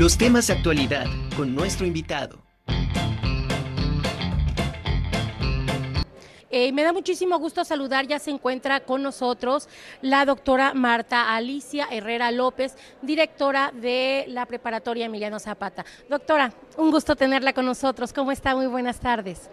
Los 0.00 0.16
temas 0.16 0.46
de 0.46 0.54
actualidad 0.54 1.04
con 1.36 1.54
nuestro 1.54 1.84
invitado. 1.84 2.38
Eh, 6.48 6.72
me 6.72 6.82
da 6.82 6.94
muchísimo 6.94 7.38
gusto 7.38 7.66
saludar, 7.66 8.06
ya 8.06 8.18
se 8.18 8.30
encuentra 8.30 8.80
con 8.80 9.02
nosotros 9.02 9.68
la 10.00 10.24
doctora 10.24 10.72
Marta 10.72 11.34
Alicia 11.34 11.86
Herrera 11.90 12.30
López, 12.30 12.76
directora 13.02 13.72
de 13.74 14.24
la 14.28 14.46
preparatoria 14.46 15.04
Emiliano 15.04 15.38
Zapata. 15.38 15.84
Doctora, 16.08 16.50
un 16.78 16.90
gusto 16.90 17.14
tenerla 17.14 17.52
con 17.52 17.66
nosotros. 17.66 18.14
¿Cómo 18.14 18.32
está? 18.32 18.56
Muy 18.56 18.68
buenas 18.68 19.00
tardes. 19.00 19.50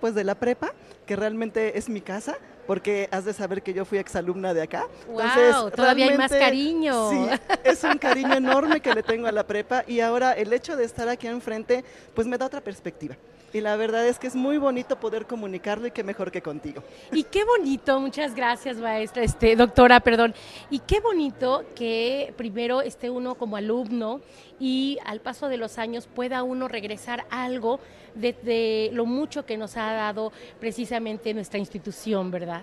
Pues 0.00 0.14
de 0.14 0.22
la 0.22 0.36
prepa, 0.36 0.72
que 1.06 1.16
realmente 1.16 1.76
es 1.76 1.88
mi 1.88 2.00
casa, 2.00 2.36
porque 2.66 3.08
has 3.10 3.24
de 3.24 3.32
saber 3.32 3.62
que 3.62 3.72
yo 3.72 3.84
fui 3.84 3.98
exalumna 3.98 4.54
de 4.54 4.62
acá. 4.62 4.86
Wow, 5.06 5.70
todavía 5.70 6.08
hay 6.08 6.18
más 6.18 6.30
cariño. 6.30 7.10
Sí, 7.10 7.26
es 7.64 7.84
un 7.84 7.98
cariño 7.98 8.34
enorme 8.34 8.80
que 8.80 8.94
le 8.94 9.02
tengo 9.02 9.26
a 9.26 9.32
la 9.32 9.46
prepa 9.46 9.84
y 9.86 10.00
ahora 10.00 10.32
el 10.32 10.52
hecho 10.52 10.76
de 10.76 10.84
estar 10.84 11.08
aquí 11.08 11.26
enfrente, 11.26 11.84
pues 12.14 12.26
me 12.26 12.38
da 12.38 12.46
otra 12.46 12.60
perspectiva. 12.60 13.16
Y 13.54 13.60
la 13.60 13.76
verdad 13.76 14.04
es 14.08 14.18
que 14.18 14.26
es 14.26 14.34
muy 14.34 14.58
bonito 14.58 14.98
poder 14.98 15.26
comunicarlo 15.26 15.86
y 15.86 15.92
qué 15.92 16.02
mejor 16.02 16.32
que 16.32 16.42
contigo. 16.42 16.82
Y 17.12 17.22
qué 17.22 17.44
bonito, 17.44 18.00
muchas 18.00 18.34
gracias 18.34 18.78
maestra, 18.78 19.22
este, 19.22 19.54
doctora, 19.54 20.00
perdón. 20.00 20.34
Y 20.70 20.80
qué 20.80 20.98
bonito 20.98 21.64
que 21.76 22.34
primero 22.36 22.82
esté 22.82 23.10
uno 23.10 23.36
como 23.36 23.56
alumno 23.56 24.20
y 24.58 24.98
al 25.06 25.20
paso 25.20 25.46
de 25.46 25.56
los 25.56 25.78
años 25.78 26.08
pueda 26.12 26.42
uno 26.42 26.66
regresar 26.66 27.26
algo 27.30 27.78
de, 28.16 28.32
de 28.32 28.90
lo 28.92 29.06
mucho 29.06 29.46
que 29.46 29.56
nos 29.56 29.76
ha 29.76 29.92
dado 29.92 30.32
precisamente 30.58 31.32
nuestra 31.32 31.60
institución, 31.60 32.32
¿verdad? 32.32 32.62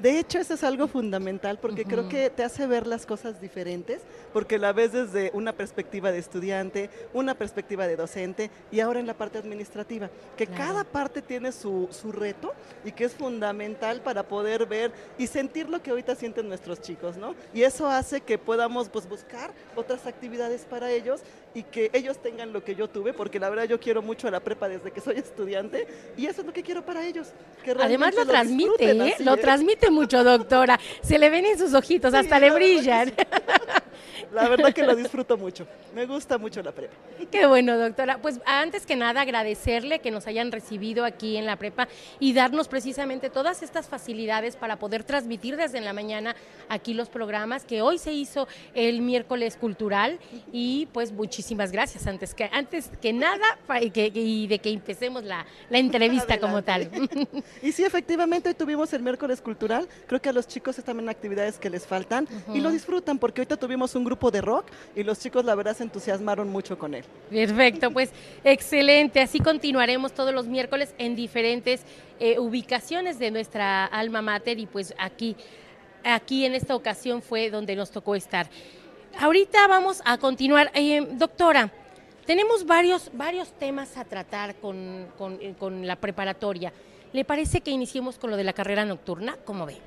De 0.00 0.18
hecho, 0.18 0.38
eso 0.38 0.54
es 0.54 0.64
algo 0.64 0.88
fundamental 0.88 1.58
porque 1.58 1.84
creo 1.84 2.08
que 2.08 2.30
te 2.30 2.42
hace 2.42 2.66
ver 2.66 2.86
las 2.86 3.04
cosas 3.04 3.38
diferentes, 3.38 4.00
porque 4.32 4.58
la 4.58 4.72
ves 4.72 4.92
desde 4.92 5.30
una 5.34 5.52
perspectiva 5.52 6.10
de 6.10 6.18
estudiante, 6.18 6.88
una 7.12 7.34
perspectiva 7.34 7.86
de 7.86 7.96
docente 7.96 8.50
y 8.72 8.80
ahora 8.80 9.00
en 9.00 9.06
la 9.06 9.12
parte 9.12 9.36
administrativa, 9.36 10.08
que 10.38 10.46
cada 10.46 10.84
parte 10.84 11.20
tiene 11.20 11.52
su, 11.52 11.86
su, 11.90 12.12
reto 12.12 12.54
y 12.82 12.92
que 12.92 13.04
es 13.04 13.12
fundamental 13.12 14.00
para 14.00 14.22
poder 14.22 14.64
ver 14.64 14.90
y 15.18 15.26
sentir 15.26 15.68
lo 15.68 15.82
que 15.82 15.90
ahorita 15.90 16.14
sienten 16.14 16.48
nuestros 16.48 16.80
chicos, 16.80 17.18
¿no? 17.18 17.34
Y 17.52 17.62
eso 17.62 17.86
hace 17.86 18.22
que 18.22 18.38
podamos 18.38 18.88
pues, 18.88 19.06
buscar 19.06 19.52
otras 19.76 20.06
actividades 20.06 20.64
para 20.64 20.90
ellos 20.90 21.20
y 21.54 21.62
que 21.64 21.90
ellos 21.92 22.18
tengan 22.18 22.52
lo 22.52 22.62
que 22.62 22.74
yo 22.74 22.88
tuve, 22.88 23.12
porque 23.12 23.38
la 23.40 23.50
verdad 23.50 23.64
yo 23.64 23.80
quiero 23.80 24.02
mucho 24.02 24.28
a 24.28 24.30
la 24.30 24.40
prepa 24.40 24.68
desde 24.68 24.90
que 24.90 25.00
soy 25.00 25.16
estudiante 25.16 25.86
y 26.16 26.26
eso 26.26 26.40
es 26.42 26.46
lo 26.46 26.52
que 26.52 26.62
quiero 26.62 26.84
para 26.84 27.04
ellos. 27.04 27.28
Que 27.64 27.72
Además 27.72 28.14
lo, 28.14 28.24
lo 28.24 28.30
transmite, 28.30 28.90
¿eh? 28.90 29.16
lo 29.20 29.34
¿eh? 29.34 29.36
transmite 29.38 29.90
mucho, 29.90 30.22
doctora. 30.22 30.78
Se 31.02 31.18
le 31.18 31.30
ven 31.30 31.46
en 31.46 31.58
sus 31.58 31.74
ojitos, 31.74 32.12
sí, 32.12 32.18
hasta 32.18 32.38
le 32.38 32.50
brillan. 32.50 33.12
La 34.32 34.48
verdad 34.48 34.72
que 34.72 34.82
lo 34.82 34.94
disfruto 34.94 35.36
mucho. 35.36 35.66
Me 35.94 36.06
gusta 36.06 36.38
mucho 36.38 36.62
la 36.62 36.72
prepa. 36.72 36.94
Qué 37.30 37.46
bueno, 37.46 37.76
doctora. 37.76 38.18
Pues 38.18 38.40
antes 38.46 38.86
que 38.86 38.96
nada 38.96 39.22
agradecerle 39.22 39.98
que 40.00 40.10
nos 40.10 40.26
hayan 40.26 40.52
recibido 40.52 41.04
aquí 41.04 41.36
en 41.36 41.46
la 41.46 41.56
prepa 41.56 41.88
y 42.18 42.32
darnos 42.32 42.68
precisamente 42.68 43.30
todas 43.30 43.62
estas 43.62 43.88
facilidades 43.88 44.56
para 44.56 44.76
poder 44.76 45.04
transmitir 45.04 45.56
desde 45.56 45.80
la 45.80 45.92
mañana 45.92 46.36
aquí 46.68 46.94
los 46.94 47.08
programas 47.08 47.64
que 47.64 47.82
hoy 47.82 47.98
se 47.98 48.12
hizo 48.12 48.46
el 48.74 49.00
miércoles 49.02 49.56
cultural 49.56 50.18
y 50.52 50.86
pues 50.92 51.12
muchísimas 51.12 51.72
gracias 51.72 52.06
antes 52.06 52.34
que 52.34 52.48
antes 52.52 52.90
que 53.02 53.12
nada 53.12 53.58
y, 53.80 53.90
que, 53.90 54.10
y 54.14 54.46
de 54.46 54.58
que 54.58 54.70
empecemos 54.70 55.24
la, 55.24 55.44
la 55.68 55.78
entrevista 55.78 56.34
Adelante. 56.34 56.40
como 56.40 56.62
tal. 56.62 56.90
Y 57.62 57.72
sí, 57.72 57.84
efectivamente 57.84 58.48
hoy 58.48 58.54
tuvimos 58.54 58.92
el 58.92 59.02
miércoles 59.02 59.40
cultural. 59.40 59.88
Creo 60.06 60.20
que 60.20 60.28
a 60.28 60.32
los 60.32 60.46
chicos 60.46 60.78
están 60.78 60.98
en 60.98 61.08
actividades 61.08 61.58
que 61.58 61.68
les 61.68 61.86
faltan 61.86 62.24
uh 62.30 62.52
-huh. 62.52 62.56
y 62.56 62.60
lo 62.60 62.70
disfrutan 62.70 63.18
porque 63.18 63.40
ahorita 63.40 63.56
tuvimos 63.56 63.94
un 63.94 64.04
grupo 64.04 64.19
de 64.28 64.42
rock 64.42 64.66
y 64.94 65.04
los 65.04 65.18
chicos 65.18 65.46
la 65.46 65.54
verdad 65.54 65.74
se 65.74 65.84
entusiasmaron 65.84 66.50
mucho 66.50 66.78
con 66.78 66.94
él. 66.94 67.04
Perfecto, 67.30 67.90
pues 67.90 68.10
excelente. 68.44 69.20
Así 69.20 69.38
continuaremos 69.38 70.12
todos 70.12 70.34
los 70.34 70.46
miércoles 70.46 70.94
en 70.98 71.16
diferentes 71.16 71.82
eh, 72.18 72.38
ubicaciones 72.38 73.18
de 73.18 73.30
nuestra 73.30 73.86
alma 73.86 74.20
mater 74.20 74.58
y 74.58 74.66
pues 74.66 74.92
aquí, 74.98 75.36
aquí 76.04 76.44
en 76.44 76.54
esta 76.54 76.74
ocasión 76.76 77.22
fue 77.22 77.50
donde 77.50 77.74
nos 77.76 77.90
tocó 77.90 78.14
estar. 78.14 78.50
Ahorita 79.18 79.66
vamos 79.66 80.02
a 80.04 80.18
continuar. 80.18 80.70
Eh, 80.74 81.06
doctora, 81.12 81.72
tenemos 82.26 82.66
varios, 82.66 83.10
varios 83.14 83.50
temas 83.52 83.96
a 83.96 84.04
tratar 84.04 84.56
con, 84.56 85.06
con, 85.16 85.38
con 85.54 85.86
la 85.86 85.96
preparatoria. 85.96 86.72
¿Le 87.12 87.24
parece 87.24 87.60
que 87.60 87.70
iniciemos 87.70 88.18
con 88.18 88.30
lo 88.30 88.36
de 88.36 88.44
la 88.44 88.52
carrera 88.52 88.84
nocturna? 88.84 89.36
¿Cómo 89.44 89.66
ve? 89.66 89.78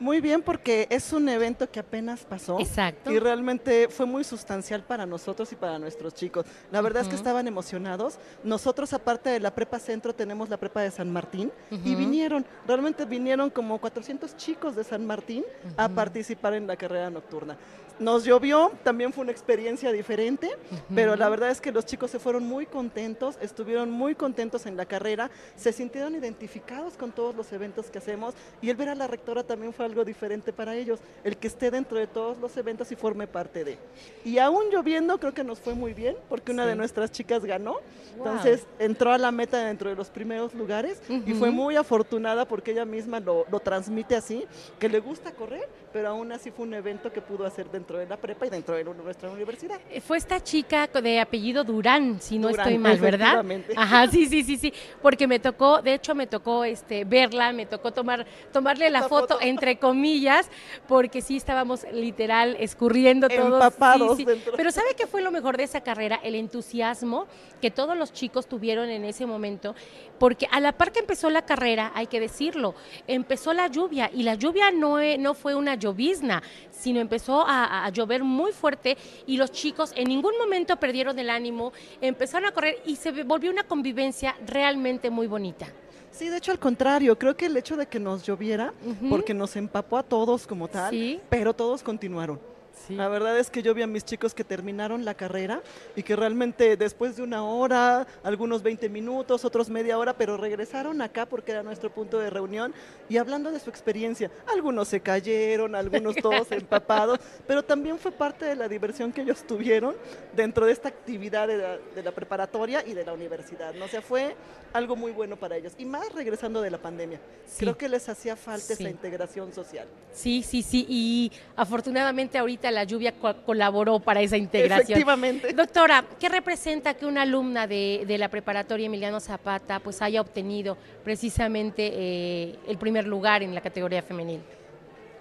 Muy 0.00 0.22
bien, 0.22 0.40
porque 0.40 0.86
es 0.88 1.12
un 1.12 1.28
evento 1.28 1.70
que 1.70 1.78
apenas 1.78 2.24
pasó. 2.24 2.58
Exacto. 2.58 3.12
Y 3.12 3.18
realmente 3.18 3.88
fue 3.90 4.06
muy 4.06 4.24
sustancial 4.24 4.82
para 4.82 5.04
nosotros 5.04 5.52
y 5.52 5.56
para 5.56 5.78
nuestros 5.78 6.14
chicos. 6.14 6.46
La 6.72 6.80
verdad 6.80 7.02
uh 7.02 7.04
-huh. 7.04 7.08
es 7.08 7.10
que 7.10 7.16
estaban 7.16 7.46
emocionados. 7.46 8.18
Nosotros, 8.42 8.94
aparte 8.94 9.28
de 9.28 9.40
la 9.40 9.54
Prepa 9.54 9.78
Centro, 9.78 10.14
tenemos 10.14 10.48
la 10.48 10.56
Prepa 10.56 10.80
de 10.80 10.90
San 10.90 11.12
Martín. 11.12 11.52
Uh 11.70 11.74
-huh. 11.76 11.80
Y 11.84 11.94
vinieron, 11.96 12.46
realmente 12.66 13.04
vinieron 13.04 13.50
como 13.50 13.78
400 13.78 14.34
chicos 14.38 14.74
de 14.74 14.84
San 14.84 15.06
Martín 15.06 15.44
uh 15.44 15.68
-huh. 15.68 15.84
a 15.84 15.88
participar 15.90 16.54
en 16.54 16.66
la 16.66 16.76
carrera 16.76 17.10
nocturna. 17.10 17.58
Nos 18.00 18.24
llovió, 18.24 18.72
también 18.82 19.12
fue 19.12 19.22
una 19.22 19.30
experiencia 19.30 19.92
diferente, 19.92 20.48
pero 20.94 21.16
la 21.16 21.28
verdad 21.28 21.50
es 21.50 21.60
que 21.60 21.70
los 21.70 21.84
chicos 21.84 22.10
se 22.10 22.18
fueron 22.18 22.44
muy 22.46 22.64
contentos, 22.64 23.36
estuvieron 23.42 23.90
muy 23.90 24.14
contentos 24.14 24.64
en 24.64 24.78
la 24.78 24.86
carrera, 24.86 25.30
se 25.54 25.70
sintieron 25.70 26.14
identificados 26.14 26.94
con 26.94 27.12
todos 27.12 27.34
los 27.34 27.52
eventos 27.52 27.90
que 27.90 27.98
hacemos 27.98 28.34
y 28.62 28.70
el 28.70 28.76
ver 28.76 28.88
a 28.88 28.94
la 28.94 29.06
rectora 29.06 29.42
también 29.42 29.74
fue 29.74 29.84
algo 29.84 30.02
diferente 30.02 30.50
para 30.50 30.74
ellos, 30.74 30.98
el 31.24 31.36
que 31.36 31.48
esté 31.48 31.70
dentro 31.70 31.98
de 31.98 32.06
todos 32.06 32.38
los 32.38 32.56
eventos 32.56 32.90
y 32.90 32.96
forme 32.96 33.26
parte 33.26 33.64
de. 33.64 33.76
Y 34.24 34.38
aún 34.38 34.70
lloviendo 34.70 35.18
creo 35.20 35.34
que 35.34 35.44
nos 35.44 35.60
fue 35.60 35.74
muy 35.74 35.92
bien 35.92 36.16
porque 36.30 36.52
una 36.52 36.62
sí. 36.62 36.70
de 36.70 36.76
nuestras 36.76 37.12
chicas 37.12 37.44
ganó, 37.44 37.72
wow. 38.16 38.28
entonces 38.28 38.66
entró 38.78 39.12
a 39.12 39.18
la 39.18 39.30
meta 39.30 39.58
dentro 39.58 39.90
de 39.90 39.96
los 39.96 40.08
primeros 40.08 40.54
lugares 40.54 41.02
uh 41.10 41.12
-huh. 41.12 41.28
y 41.28 41.34
fue 41.34 41.50
muy 41.50 41.76
afortunada 41.76 42.46
porque 42.46 42.70
ella 42.70 42.86
misma 42.86 43.20
lo, 43.20 43.44
lo, 43.50 43.60
transmite 43.60 44.16
así, 44.16 44.46
que 44.78 44.88
le 44.88 45.00
gusta 45.00 45.32
correr, 45.32 45.68
pero 45.92 46.08
aún 46.08 46.32
así 46.32 46.50
fue 46.50 46.64
un 46.64 46.72
evento 46.72 47.12
que 47.12 47.20
pudo 47.20 47.44
hacer 47.44 47.70
dentro 47.70 47.89
de 47.98 48.06
la 48.06 48.16
prepa 48.16 48.46
y 48.46 48.50
dentro 48.50 48.74
de 48.74 48.84
nuestra 48.84 49.30
universidad. 49.30 49.80
Fue 50.06 50.18
esta 50.18 50.42
chica 50.42 50.86
de 50.86 51.20
apellido 51.20 51.64
Durán, 51.64 52.20
si 52.20 52.38
no 52.38 52.48
Durán, 52.48 52.66
estoy 52.66 52.78
mal, 52.78 52.98
¿verdad? 52.98 53.44
Ajá, 53.76 54.06
sí, 54.08 54.26
sí, 54.26 54.42
sí, 54.42 54.56
sí, 54.56 54.72
porque 55.02 55.26
me 55.26 55.38
tocó, 55.38 55.82
de 55.82 55.94
hecho 55.94 56.14
me 56.14 56.26
tocó 56.26 56.64
este 56.64 57.04
verla, 57.04 57.52
me 57.52 57.66
tocó 57.66 57.92
tomar 57.92 58.26
tomarle 58.52 58.90
la, 58.90 59.00
la 59.00 59.08
foto, 59.08 59.34
foto, 59.34 59.38
entre 59.40 59.78
comillas, 59.78 60.48
porque 60.88 61.22
sí 61.22 61.36
estábamos 61.36 61.84
literal 61.92 62.56
escurriendo 62.58 63.28
todos. 63.28 63.44
Empapados 63.44 64.16
sí, 64.16 64.26
sí. 64.26 64.50
Pero 64.56 64.70
¿sabe 64.70 64.94
qué 64.96 65.06
fue 65.06 65.22
lo 65.22 65.30
mejor 65.30 65.56
de 65.56 65.64
esa 65.64 65.80
carrera? 65.80 66.20
El 66.22 66.34
entusiasmo 66.34 67.26
que 67.60 67.70
todos 67.70 67.96
los 67.96 68.12
chicos 68.12 68.46
tuvieron 68.46 68.88
en 68.88 69.04
ese 69.04 69.26
momento, 69.26 69.74
porque 70.18 70.48
a 70.50 70.60
la 70.60 70.72
par 70.72 70.92
que 70.92 71.00
empezó 71.00 71.30
la 71.30 71.42
carrera, 71.42 71.92
hay 71.94 72.06
que 72.06 72.20
decirlo, 72.20 72.74
empezó 73.06 73.52
la 73.52 73.66
lluvia 73.66 74.10
y 74.12 74.22
la 74.22 74.34
lluvia 74.34 74.70
no, 74.70 74.98
no 75.18 75.34
fue 75.34 75.54
una 75.54 75.74
llovizna, 75.74 76.42
sino 76.80 77.00
empezó 77.00 77.46
a, 77.46 77.84
a, 77.84 77.90
llover 77.90 78.24
muy 78.24 78.52
fuerte 78.52 78.96
y 79.26 79.36
los 79.36 79.52
chicos 79.52 79.92
en 79.94 80.08
ningún 80.08 80.36
momento 80.38 80.76
perdieron 80.76 81.18
el 81.18 81.30
ánimo, 81.30 81.72
empezaron 82.00 82.48
a 82.48 82.52
correr 82.52 82.78
y 82.86 82.96
se 82.96 83.10
volvió 83.22 83.50
una 83.50 83.64
convivencia 83.64 84.34
realmente 84.46 85.10
muy 85.10 85.26
bonita. 85.26 85.66
Sí, 86.10 86.28
de 86.28 86.38
hecho 86.38 86.52
al 86.52 86.58
contrario, 86.58 87.16
creo 87.18 87.36
que 87.36 87.46
el 87.46 87.56
hecho 87.56 87.76
de 87.76 87.86
que 87.86 88.00
nos 88.00 88.24
lloviera, 88.24 88.72
uh 88.84 88.90
-huh. 88.90 89.08
porque 89.08 89.32
nos 89.32 89.56
empapó 89.56 89.96
a 89.96 90.02
todos 90.02 90.46
como 90.46 90.68
tal, 90.68 90.90
¿Sí? 90.90 91.20
pero 91.28 91.54
todos 91.54 91.82
continuaron. 91.82 92.40
Sí. 92.86 92.94
La 92.94 93.08
verdad 93.08 93.38
es 93.38 93.50
que 93.50 93.62
yo 93.62 93.74
vi 93.74 93.82
a 93.82 93.86
mis 93.86 94.04
chicos 94.04 94.34
que 94.34 94.44
terminaron 94.44 95.04
la 95.04 95.14
carrera 95.14 95.62
y 95.96 96.02
que 96.02 96.16
realmente 96.16 96.76
después 96.76 97.16
de 97.16 97.22
una 97.22 97.44
hora, 97.44 98.06
algunos 98.22 98.62
20 98.62 98.88
minutos, 98.88 99.44
otros 99.44 99.68
media 99.68 99.98
hora, 99.98 100.14
pero 100.16 100.36
regresaron 100.36 101.02
acá 101.02 101.26
porque 101.26 101.52
era 101.52 101.62
nuestro 101.62 101.90
punto 101.90 102.18
de 102.18 102.30
reunión 102.30 102.72
y 103.08 103.16
hablando 103.16 103.50
de 103.50 103.60
su 103.60 103.70
experiencia. 103.70 104.30
Algunos 104.52 104.88
se 104.88 105.00
cayeron, 105.00 105.74
algunos 105.74 106.16
todos 106.16 106.50
empapados, 106.52 107.18
pero 107.46 107.62
también 107.62 107.98
fue 107.98 108.12
parte 108.12 108.44
de 108.44 108.56
la 108.56 108.68
diversión 108.68 109.12
que 109.12 109.22
ellos 109.22 109.44
tuvieron 109.46 109.94
dentro 110.34 110.66
de 110.66 110.72
esta 110.72 110.88
actividad 110.88 111.48
de 111.48 111.58
la, 111.58 111.78
de 111.78 112.02
la 112.02 112.12
preparatoria 112.12 112.84
y 112.86 112.94
de 112.94 113.04
la 113.04 113.12
universidad. 113.12 113.74
¿no? 113.74 113.84
O 113.84 113.88
sea, 113.88 114.02
fue 114.02 114.34
algo 114.72 114.96
muy 114.96 115.12
bueno 115.12 115.36
para 115.36 115.56
ellos. 115.56 115.72
Y 115.78 115.84
más 115.84 116.12
regresando 116.12 116.60
de 116.60 116.70
la 116.70 116.78
pandemia. 116.78 117.20
Sí. 117.46 117.60
Creo 117.60 117.76
que 117.76 117.88
les 117.88 118.08
hacía 118.08 118.36
falta 118.36 118.66
sí. 118.66 118.72
esa 118.74 118.90
integración 118.90 119.52
social. 119.52 119.88
Sí, 120.12 120.42
sí, 120.42 120.62
sí. 120.62 120.86
Y 120.88 121.32
afortunadamente 121.56 122.38
ahorita 122.38 122.69
la 122.70 122.84
lluvia 122.84 123.12
co 123.12 123.34
colaboró 123.44 124.00
para 124.00 124.20
esa 124.20 124.36
integración. 124.36 124.98
Efectivamente. 124.98 125.52
Doctora, 125.52 126.04
¿qué 126.18 126.28
representa 126.28 126.94
que 126.94 127.06
una 127.06 127.22
alumna 127.22 127.66
de, 127.66 128.04
de 128.06 128.18
la 128.18 128.28
preparatoria 128.28 128.86
Emiliano 128.86 129.20
Zapata 129.20 129.80
pues 129.80 130.02
haya 130.02 130.20
obtenido 130.20 130.76
precisamente 131.04 131.90
eh, 131.92 132.58
el 132.66 132.78
primer 132.78 133.06
lugar 133.06 133.42
en 133.42 133.54
la 133.54 133.60
categoría 133.60 134.02
femenil? 134.02 134.40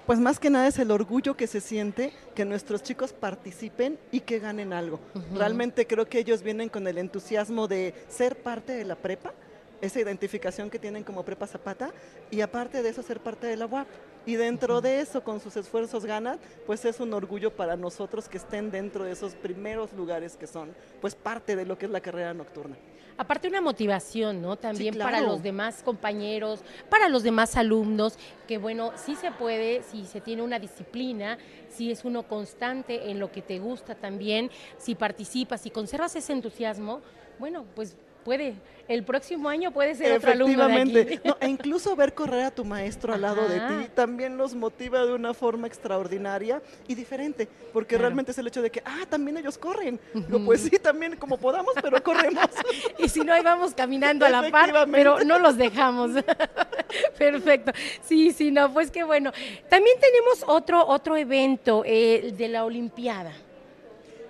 pues 0.09 0.17
más 0.17 0.39
que 0.39 0.49
nada 0.49 0.67
es 0.67 0.79
el 0.79 0.89
orgullo 0.89 1.37
que 1.37 1.45
se 1.45 1.61
siente 1.61 2.11
que 2.33 2.43
nuestros 2.43 2.81
chicos 2.81 3.13
participen 3.13 3.99
y 4.11 4.21
que 4.21 4.39
ganen 4.39 4.73
algo. 4.73 4.99
Uh 5.13 5.19
-huh. 5.19 5.37
Realmente 5.37 5.85
creo 5.85 6.09
que 6.09 6.17
ellos 6.17 6.41
vienen 6.41 6.67
con 6.67 6.87
el 6.87 6.97
entusiasmo 6.97 7.67
de 7.67 7.93
ser 8.07 8.35
parte 8.41 8.73
de 8.73 8.85
la 8.85 8.95
prepa, 8.95 9.35
esa 9.81 9.99
identificación 9.99 10.71
que 10.71 10.79
tienen 10.79 11.03
como 11.03 11.23
prepa 11.23 11.45
Zapata 11.45 11.91
y 12.31 12.41
aparte 12.41 12.81
de 12.81 12.89
eso 12.89 13.03
ser 13.03 13.19
parte 13.19 13.45
de 13.45 13.55
la 13.55 13.67
UAP. 13.67 13.87
Y 14.29 14.35
dentro 14.35 14.79
de 14.79 15.01
eso, 15.01 15.23
con 15.23 15.39
sus 15.39 15.57
esfuerzos 15.57 16.05
ganan, 16.05 16.37
pues 16.67 16.85
es 16.85 16.99
un 16.99 17.11
orgullo 17.15 17.49
para 17.55 17.75
nosotros 17.75 18.29
que 18.29 18.37
estén 18.37 18.69
dentro 18.69 19.03
de 19.03 19.11
esos 19.11 19.33
primeros 19.33 19.91
lugares 19.93 20.37
que 20.37 20.45
son 20.45 20.69
pues 21.01 21.15
parte 21.15 21.55
de 21.55 21.65
lo 21.65 21.79
que 21.79 21.87
es 21.87 21.91
la 21.91 21.99
carrera 21.99 22.31
nocturna. 22.35 22.77
Aparte 23.17 23.47
una 23.47 23.59
motivación, 23.59 24.39
¿no? 24.39 24.55
También 24.55 24.95
para 24.99 25.19
los 25.19 25.41
demás 25.41 25.81
compañeros, 25.83 26.61
para 26.89 27.09
los 27.09 27.23
demás 27.23 27.55
alumnos, 27.57 28.19
que 28.47 28.59
bueno, 28.59 28.91
sí 28.95 29.15
se 29.15 29.31
puede, 29.31 29.81
si 29.81 30.05
se 30.05 30.21
tiene 30.21 30.43
una 30.43 30.59
disciplina, 30.59 31.39
si 31.67 31.91
es 31.91 32.05
uno 32.05 32.21
constante 32.21 33.09
en 33.09 33.19
lo 33.19 33.31
que 33.31 33.41
te 33.41 33.57
gusta 33.57 33.95
también, 33.95 34.51
si 34.77 34.93
participas, 34.93 35.61
si 35.61 35.71
conservas 35.71 36.15
ese 36.15 36.33
entusiasmo, 36.33 37.01
bueno, 37.39 37.65
pues 37.73 37.97
puede, 38.23 38.55
el 38.89 39.03
próximo 39.03 39.47
año 39.49 39.71
puede 39.71 39.93
ser 39.93 40.17
otro 40.17 40.31
alumno 40.31 40.67
de 40.67 41.01
aquí. 41.01 41.19
e 41.41 41.47
incluso 41.47 41.95
ver 41.95 42.13
correr 42.13 42.45
a 42.45 42.51
tu 42.51 42.65
maestro 42.65 43.13
al 43.13 43.21
lado 43.21 43.47
de 43.47 43.59
ti 43.59 43.91
también 43.93 44.35
nos 44.35 44.55
motiva 44.55 45.05
de 45.05 45.13
una 45.13 45.35
forma 45.35 45.67
extraordinaria 45.67 46.59
y 46.87 46.95
diferente, 46.95 47.47
porque 47.71 47.99
realmente 47.99 48.31
es 48.31 48.37
el 48.39 48.47
hecho 48.47 48.63
de 48.63 48.71
que, 48.71 48.81
ah, 48.83 49.05
también 49.07 49.37
ellos 49.37 49.59
corren. 49.59 49.99
pues 50.43 50.61
sí, 50.61 50.71
también 50.81 51.15
como 51.17 51.37
podamos, 51.37 51.75
pero 51.81 52.01
corremos. 52.03 52.49
y 52.97 53.07
si 53.09 53.21
no, 53.21 53.31
ahí 53.31 53.43
vamos 53.43 53.75
caminando 53.75 54.25
a 54.25 54.29
la 54.29 54.49
par, 54.49 54.73
pero 54.91 55.23
no 55.23 55.37
los 55.37 55.55
dejamos. 55.55 56.11
Perfecto. 57.17 57.71
Sí, 58.01 58.31
sí, 58.31 58.49
no, 58.49 58.73
pues 58.73 58.89
qué 58.89 59.03
bueno. 59.03 59.31
También 59.69 59.97
tenemos 59.99 60.43
otro, 60.47 60.83
otro 60.87 61.15
evento, 61.15 61.83
eh, 61.85 62.33
de 62.35 62.47
la 62.47 62.65
Olimpiada. 62.65 63.33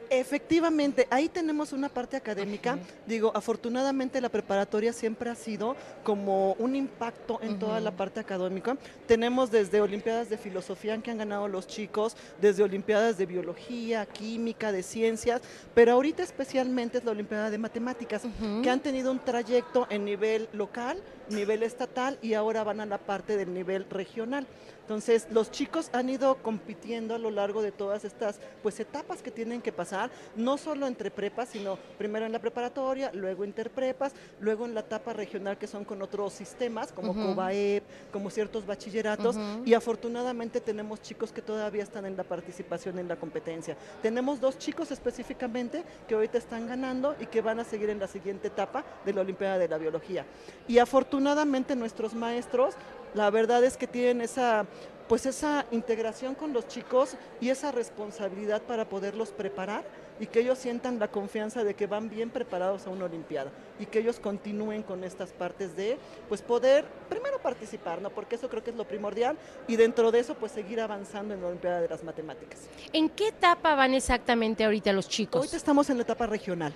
Efectivamente, 0.10 1.08
ahí 1.12 1.30
tenemos 1.30 1.72
una 1.72 1.88
parte 1.88 2.18
académica. 2.18 2.80
Digo, 3.06 3.32
afortunadamente 3.36 4.20
la 4.20 4.30
preparatoria 4.30 4.92
siempre 4.92 5.30
ha 5.30 5.36
sido 5.36 5.76
como 6.04 6.54
un 6.54 6.76
impacto 6.76 7.40
en 7.44 7.60
toda 7.60 7.80
la 7.80 7.92
parte 7.92 8.20
académica. 8.20 8.76
Tenemos 9.06 9.52
desde 9.52 9.82
Olimpiadas 9.82 10.30
de 10.30 10.38
Filosofía 10.38 10.98
que 10.98 11.12
han 11.12 11.20
ganado 11.20 11.48
los 11.48 11.68
chicos, 11.68 12.18
desde 12.42 12.64
Olimpiadas 12.64 13.18
de 13.20 13.28
Biología, 13.28 14.06
Química, 14.08 14.72
de 14.72 14.82
Ciencias, 14.82 15.42
pero 15.76 15.94
ahorita 15.94 16.24
especialmente 16.24 16.98
es 16.98 17.04
la 17.04 17.12
Olimpiada 17.12 17.52
de 17.52 17.58
Matemáticas, 17.60 18.24
que 18.64 18.70
han 18.70 18.80
tenido 18.80 19.12
un 19.12 19.20
trayecto 19.20 19.86
en 19.92 20.06
nivel 20.06 20.50
local, 20.54 21.02
nivel 21.30 21.62
estatal 21.62 22.18
y 22.22 22.34
ahora 22.34 22.64
van 22.64 22.80
a 22.80 22.86
la 22.86 22.98
parte 22.98 23.38
del 23.38 23.54
nivel 23.54 23.86
regional. 23.90 24.48
Entonces, 24.90 25.28
los 25.30 25.52
chicos 25.52 25.92
han 25.94 26.10
ido 26.10 26.34
compitiendo 26.42 27.14
a 27.14 27.20
lo 27.20 27.30
largo 27.30 27.62
de 27.62 27.72
todas 27.72 28.06
estas 28.06 28.40
pues 28.64 28.80
etapas 28.80 29.22
que 29.22 29.30
tienen 29.30 29.62
que 29.62 29.72
pasar, 29.72 30.10
no 30.36 30.58
solo 30.58 30.88
entre 30.88 31.12
prepas, 31.12 31.50
sino 31.50 31.78
primero 32.00 32.26
en 32.26 32.32
la 32.32 32.40
preparatoria, 32.40 33.12
luego 33.14 33.46
interprepas, 33.46 34.14
luego 34.40 34.66
en 34.66 34.74
la 34.74 34.80
etapa 34.80 35.14
regional 35.14 35.60
que 35.60 35.68
son 35.68 35.86
con 35.86 36.02
otros 36.02 36.34
sistemas 36.34 36.92
como 36.92 37.14
COBAEP, 37.14 37.84
como 38.12 38.32
ciertos 38.32 38.66
bachilleratos 38.66 39.36
y 39.64 39.76
afortunadamente 39.76 40.60
tenemos 40.60 41.04
chicos 41.04 41.32
que 41.32 41.44
todavía 41.44 41.84
están 41.84 42.08
en 42.08 42.18
la 42.18 42.24
participación 42.24 42.98
en 42.98 43.08
la 43.08 43.16
competencia. 43.16 43.78
Tenemos 44.02 44.42
dos 44.42 44.58
chicos 44.58 44.90
específicamente 44.90 45.84
que 46.08 46.16
ahorita 46.16 46.40
están 46.40 46.68
ganando 46.68 47.16
y 47.20 47.28
que 47.28 47.44
van 47.44 47.60
a 47.60 47.64
seguir 47.64 47.92
en 47.92 48.00
la 48.00 48.08
siguiente 48.08 48.48
etapa 48.48 48.84
de 49.06 49.14
la 49.14 49.22
Olimpiada 49.22 49.60
de 49.60 49.68
la 49.68 49.78
Biología. 49.78 50.26
Y 50.68 50.80
afortunadamente 50.80 51.76
nuestros 51.76 52.16
maestros 52.16 52.74
la 53.14 53.30
verdad 53.30 53.64
es 53.64 53.78
que 53.78 53.88
tienen 53.88 54.22
esa 54.22 54.66
pues 55.10 55.26
esa 55.26 55.66
integración 55.72 56.36
con 56.36 56.54
los 56.54 56.68
chicos 56.68 57.18
y 57.42 57.50
esa 57.50 57.72
responsabilidad 57.72 58.62
para 58.62 58.88
poderlos 58.88 59.32
preparar 59.32 59.84
y 60.20 60.28
que 60.28 60.42
ellos 60.42 60.60
sientan 60.60 61.00
la 61.00 61.08
confianza 61.08 61.64
de 61.64 61.74
que 61.74 61.88
van 61.88 62.10
bien 62.10 62.30
preparados 62.30 62.86
a 62.86 62.92
una 62.92 63.06
olimpiada 63.06 63.52
y 63.80 63.88
que 63.88 64.00
ellos 64.00 64.20
continúen 64.20 64.84
con 64.84 65.04
estas 65.04 65.32
partes 65.32 65.76
de 65.76 65.98
pues 66.28 66.44
poder 66.44 66.86
primero 67.10 67.40
participar, 67.40 68.02
¿no? 68.04 68.12
Porque 68.12 68.36
eso 68.36 68.50
creo 68.50 68.64
que 68.64 68.70
es 68.70 68.76
lo 68.76 68.88
primordial 68.88 69.36
y 69.68 69.78
dentro 69.78 70.12
de 70.12 70.20
eso 70.20 70.36
pues 70.36 70.52
seguir 70.52 70.80
avanzando 70.80 71.34
en 71.34 71.42
la 71.42 71.48
olimpiada 71.48 71.82
de 71.82 71.88
las 71.88 72.04
matemáticas. 72.04 72.68
¿En 72.94 73.10
qué 73.10 73.30
etapa 73.30 73.74
van 73.74 73.96
exactamente 73.96 74.64
ahorita 74.64 74.94
los 74.94 75.10
chicos? 75.10 75.40
Ahorita 75.40 75.58
estamos 75.58 75.90
en 75.90 75.98
la 75.98 76.04
etapa 76.04 76.28
regional. 76.28 76.72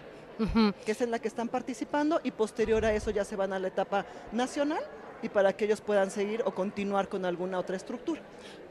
que 0.84 0.92
es 0.94 1.02
en 1.02 1.12
la 1.12 1.20
que 1.20 1.28
están 1.28 1.48
participando 1.48 2.20
y 2.24 2.32
posterior 2.32 2.84
a 2.84 2.94
eso 2.96 3.12
ya 3.12 3.24
se 3.24 3.36
van 3.36 3.54
a 3.54 3.60
la 3.60 3.68
etapa 3.68 4.04
nacional 4.32 4.82
y 5.24 5.30
para 5.30 5.54
que 5.54 5.66
ellos 5.66 5.82
puedan 5.82 6.12
seguir 6.12 6.44
o 6.46 6.54
continuar 6.54 7.10
con 7.10 7.26
alguna 7.26 7.58
otra 7.58 7.76
estructura. 7.76 8.22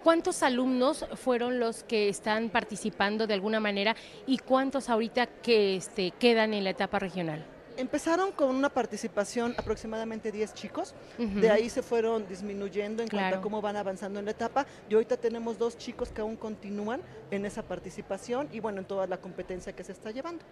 ¿Cuántos 0.04 0.42
alumnos 0.42 1.06
fueron 1.14 1.58
los 1.58 1.82
que 1.82 2.08
están 2.08 2.50
participando 2.50 3.26
de 3.26 3.34
alguna 3.34 3.58
manera 3.58 3.96
y 4.26 4.38
cuántos 4.38 4.88
ahorita 4.88 5.26
que 5.26 5.76
este, 5.76 6.12
quedan 6.12 6.54
en 6.54 6.64
la 6.64 6.70
etapa 6.70 6.98
regional? 6.98 7.44
Empezaron 7.82 8.30
con 8.30 8.54
una 8.54 8.68
participación 8.68 9.56
aproximadamente 9.58 10.30
10 10.30 10.54
chicos, 10.54 10.94
de 11.18 11.50
ahí 11.50 11.68
se 11.68 11.82
fueron 11.82 12.28
disminuyendo 12.28 13.02
en 13.02 13.08
cuanto 13.08 13.38
a 13.38 13.40
cómo 13.40 13.60
van 13.60 13.74
avanzando 13.74 14.20
en 14.20 14.24
la 14.24 14.30
etapa 14.30 14.66
y 14.88 14.94
ahorita 14.94 15.16
tenemos 15.16 15.58
dos 15.58 15.76
chicos 15.76 16.10
que 16.10 16.20
aún 16.20 16.36
continúan 16.36 17.00
en 17.32 17.44
esa 17.44 17.64
participación 17.64 18.48
y 18.52 18.60
bueno, 18.60 18.78
en 18.78 18.84
toda 18.84 19.08
la 19.08 19.16
competencia 19.16 19.72
que 19.72 19.82
se 19.82 19.90
está 19.90 20.12
llevando. 20.12 20.44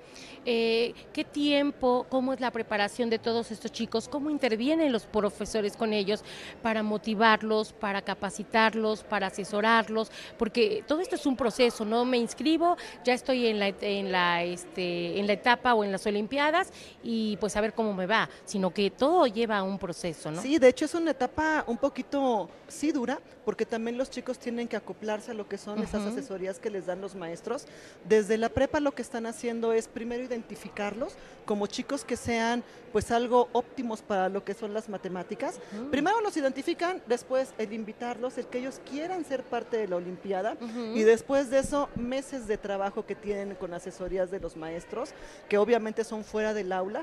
Eh, 0.45 0.93
¿Qué 1.13 1.23
tiempo, 1.23 2.05
cómo 2.09 2.33
es 2.33 2.41
la 2.41 2.51
preparación 2.51 3.11
de 3.11 3.21
todos 3.21 3.53
estos 3.53 3.71
chicos? 3.71 4.09
¿Cómo 4.09 4.29
intervienen 4.29 4.91
los 4.91 5.05
profesores 5.05 5.77
con 5.77 5.93
ellos 5.93 6.25
para 6.63 6.83
motivarlos, 6.83 7.73
para 7.73 8.03
capacitarlos, 8.03 9.05
para 9.05 9.29
asesorarlos? 9.29 10.11
Porque 10.37 10.83
todo 10.85 10.99
esto 10.99 11.15
es 11.15 11.27
un 11.27 11.37
proceso, 11.37 11.85
no 11.85 12.05
me 12.05 12.19
inscribo, 12.19 12.77
ya 13.05 13.15
estoy 13.15 13.47
en 13.47 13.61
la, 13.61 13.69
en 13.69 14.11
la, 14.11 14.43
este, 14.43 15.21
en 15.21 15.29
la 15.29 15.35
etapa 15.35 15.75
o 15.75 15.85
en 15.85 15.93
las 15.93 16.05
Olimpiadas 16.07 16.73
y 17.05 17.20
pues 17.41 17.57
a 17.57 17.61
ver 17.61 17.75
cómo 17.75 17.93
me 17.95 18.07
va, 18.07 18.29
sino 18.45 18.73
que 18.73 18.91
todo 18.91 19.27
lleva 19.27 19.63
un 19.63 19.79
proceso, 19.79 20.31
¿no? 20.31 20.41
Sí, 20.41 20.59
de 20.59 20.69
hecho 20.69 20.85
es 20.85 20.95
una 20.95 21.11
etapa 21.13 21.65
un 21.67 21.77
poquito, 21.77 22.49
sí 22.69 22.93
dura, 22.93 23.19
porque 23.45 23.67
también 23.67 23.99
los 23.99 24.11
chicos 24.11 24.39
tienen 24.39 24.69
que 24.69 24.77
acoplarse 24.77 25.31
a 25.33 25.35
lo 25.35 25.49
que 25.49 25.59
son 25.59 25.83
esas 25.83 26.07
asesorías 26.07 26.59
que 26.59 26.71
les 26.71 26.87
dan 26.87 27.01
los 27.01 27.15
maestros. 27.15 27.67
Desde 28.09 28.37
la 28.37 28.49
prepa 28.49 28.81
lo 28.81 28.93
que 28.93 29.03
están 29.03 29.27
haciendo 29.27 29.73
es 29.73 29.89
primero 29.89 30.23
identificarlos 30.23 31.15
como 31.47 31.67
chicos 31.67 32.05
que 32.05 32.17
sean 32.17 32.63
pues 32.93 33.11
algo 33.11 33.49
óptimos 33.53 34.03
para 34.03 34.29
lo 34.29 34.45
que 34.45 34.55
son 34.55 34.75
las 34.75 34.89
matemáticas. 34.89 35.59
Primero 35.91 36.21
los 36.21 36.37
identifican, 36.37 37.03
después 37.07 37.53
el 37.59 37.73
invitarlos, 37.73 38.39
el 38.39 38.47
que 38.47 38.59
ellos 38.59 38.81
quieran 38.89 39.25
ser 39.25 39.43
parte 39.43 39.77
de 39.77 39.89
la 39.89 39.97
Olimpiada 39.97 40.57
y 40.95 41.03
después 41.03 41.51
de 41.51 41.59
eso 41.59 41.89
meses 41.97 42.47
de 42.47 42.57
trabajo 42.57 43.07
que 43.07 43.15
tienen 43.15 43.55
con 43.55 43.75
asesorías 43.75 44.31
de 44.31 44.41
los 44.41 44.57
maestros, 44.57 45.11
que 45.49 45.59
obviamente 45.59 46.05
son 46.05 46.25
fuera 46.25 46.55
del 46.55 46.73
aula, 46.73 47.00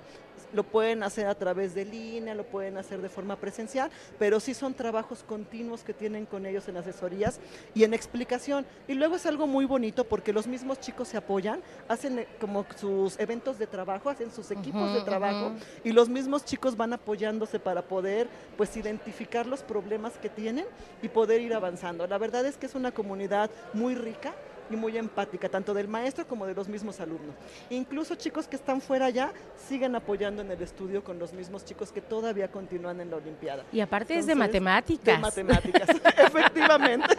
lo 0.54 0.64
pueden 0.64 1.04
hacer 1.04 1.28
a 1.28 1.36
través 1.36 1.74
de 1.76 1.86
línea, 1.86 2.36
lo 2.36 2.46
pueden 2.46 2.78
hacer 2.78 3.02
de 3.02 3.10
forma 3.10 3.36
presencial, 3.36 3.92
pero 4.18 4.40
sí 4.40 4.54
son 4.54 4.74
trabajos 4.74 5.24
continuos 5.24 5.84
que 5.84 5.94
tienen 5.94 6.26
con 6.26 6.46
ellos 6.46 6.68
en 6.68 6.78
asesorías 6.78 7.40
y 7.74 7.84
en 7.84 7.94
explicación. 7.94 8.66
Y 8.88 8.94
luego 8.94 9.16
es 9.16 9.26
algo 9.26 9.48
muy 9.48 9.66
bonito 9.66 10.04
porque 10.06 10.34
los 10.34 10.48
mismos 10.48 10.80
chicos 10.80 11.10
se 11.10 11.18
apoyan, 11.18 11.62
hacen 11.88 12.20
eh, 12.20 12.28
como 12.40 12.66
sus 12.76 13.20
eventos 13.20 13.60
de 13.60 13.68
trabajo, 13.68 14.10
hacen 14.10 14.32
sus 14.32 14.50
equipos 14.52 14.94
de 14.94 15.02
trabajo 15.02 15.52
y 15.84 15.92
los 15.92 16.10
mismos 16.10 16.46
chicos 16.46 16.78
van 16.78 16.94
apoyándose 16.94 17.60
para 17.60 17.82
poder 17.82 18.28
pues 18.56 18.76
identificar 18.78 19.46
los 19.46 19.62
problemas 19.62 20.14
que 20.18 20.30
tienen 20.30 20.66
y 21.02 21.10
poder 21.10 21.42
ir 21.42 21.54
avanzando. 21.54 22.08
La 22.08 22.18
verdad 22.18 22.46
es 22.46 22.58
que 22.58 22.66
es 22.66 22.76
una 22.76 22.92
comunidad 22.92 23.50
muy 23.74 23.96
rica 23.96 24.34
y 24.70 24.76
muy 24.76 24.98
empática, 24.98 25.50
tanto 25.50 25.74
del 25.74 25.88
maestro 25.88 26.28
como 26.28 26.46
de 26.46 26.54
los 26.54 26.68
mismos 26.68 27.00
alumnos. 27.00 27.36
Incluso 27.70 28.16
chicos 28.16 28.48
que 28.48 28.56
están 28.56 28.82
fuera 28.82 29.10
ya 29.10 29.32
siguen 29.68 29.96
apoyando 29.96 30.42
en 30.42 30.52
el 30.52 30.62
estudio 30.62 31.04
con 31.04 31.20
los 31.20 31.34
mismos 31.34 31.66
chicos 31.66 31.92
que 31.92 32.02
todavía 32.02 32.50
continúan 32.50 33.00
en 33.02 33.10
la 33.10 33.18
Olimpiada. 33.18 33.64
Y 33.72 33.80
aparte 33.80 34.18
es 34.18 34.26
de 34.26 34.36
matemáticas. 34.36 35.16
De 35.16 35.22
matemáticas, 35.22 35.90
efectivamente. 36.18 37.08